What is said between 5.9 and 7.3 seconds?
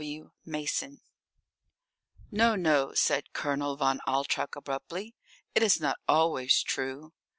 always true."